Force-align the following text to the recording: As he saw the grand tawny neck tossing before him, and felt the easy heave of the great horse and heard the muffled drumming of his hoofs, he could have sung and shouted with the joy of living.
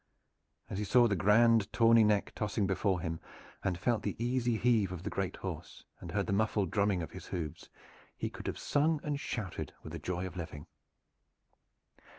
As 0.67 0.79
he 0.79 0.83
saw 0.83 1.07
the 1.07 1.15
grand 1.15 1.71
tawny 1.71 2.03
neck 2.03 2.31
tossing 2.33 2.65
before 2.65 3.01
him, 3.01 3.19
and 3.63 3.77
felt 3.77 4.01
the 4.01 4.15
easy 4.17 4.57
heave 4.57 4.91
of 4.91 5.03
the 5.03 5.11
great 5.11 5.35
horse 5.35 5.83
and 5.99 6.11
heard 6.11 6.25
the 6.25 6.33
muffled 6.33 6.71
drumming 6.71 7.03
of 7.03 7.11
his 7.11 7.27
hoofs, 7.27 7.69
he 8.17 8.27
could 8.27 8.47
have 8.47 8.57
sung 8.57 8.99
and 9.03 9.19
shouted 9.19 9.73
with 9.83 9.93
the 9.93 9.99
joy 9.99 10.25
of 10.25 10.35
living. 10.35 10.65